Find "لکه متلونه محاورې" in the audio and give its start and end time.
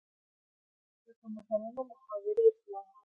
1.05-2.43